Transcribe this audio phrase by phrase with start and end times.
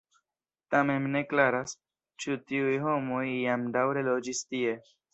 [0.75, 1.77] Tamen ne klaras,
[2.25, 4.79] ĉu tiuj homoj jam daŭre loĝis tie.